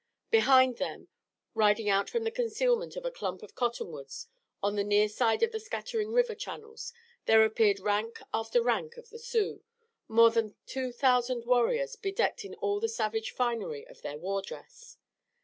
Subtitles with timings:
[0.31, 1.09] Behind them,
[1.53, 4.25] riding out from the concealment of a clump of cottonwoods
[4.63, 6.91] on the near side of the scattering river channels,
[7.27, 9.61] there appeared rank after rank of the Sioux,
[10.07, 14.97] more than two thousand warriors bedecked in all the savage finery of their war dress.